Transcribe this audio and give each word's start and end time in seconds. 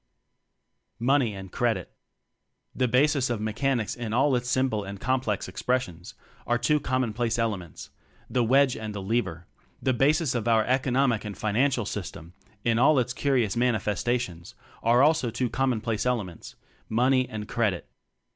Money 0.97 1.35
and 1.35 1.51
Credit. 1.51 1.93
The 2.73 2.87
bases 2.87 3.29
of 3.29 3.39
Mechanics 3.39 3.93
in 3.93 4.13
all 4.13 4.35
its 4.35 4.49
simple 4.49 4.83
and 4.83 4.99
complex 4.99 5.47
expressions 5.47 6.15
are 6.47 6.57
two 6.57 6.79
commonplace 6.79 7.37
elements 7.37 7.91
the 8.27 8.43
Wedge 8.43 8.75
and 8.75 8.95
the 8.95 9.01
Lever; 9.03 9.45
the 9.79 9.93
bases 9.93 10.33
of 10.33 10.45
pur 10.45 10.63
Economic 10.63 11.23
and 11.23 11.37
Financial 11.37 11.85
System 11.85 12.33
in 12.63 12.79
all 12.79 12.97
its 12.97 13.13
curious 13.13 13.55
manifestations 13.55 14.55
are 14.81 15.03
also 15.03 15.29
two 15.29 15.51
commonplace 15.51 16.07
elements 16.07 16.55
"Money" 16.89 17.29
and 17.29 17.47
"Credit." 17.47 17.87